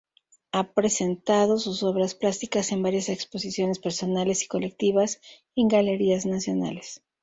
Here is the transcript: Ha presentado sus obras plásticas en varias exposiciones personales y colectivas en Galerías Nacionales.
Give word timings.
Ha 0.51 0.73
presentado 0.73 1.59
sus 1.59 1.83
obras 1.83 2.15
plásticas 2.15 2.71
en 2.71 2.81
varias 2.81 3.07
exposiciones 3.07 3.77
personales 3.77 4.41
y 4.41 4.47
colectivas 4.47 5.21
en 5.55 5.67
Galerías 5.67 6.25
Nacionales. 6.25 7.03